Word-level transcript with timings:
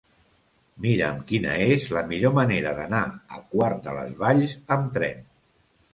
Mira'm 0.85 1.19
quina 1.31 1.51
és 1.73 1.85
la 1.97 2.03
millor 2.13 2.33
manera 2.39 2.73
d'anar 2.79 3.03
a 3.37 3.45
Quart 3.53 3.85
de 3.89 3.95
les 3.99 4.19
Valls 4.23 4.57
amb 4.79 4.91
tren. 4.97 5.27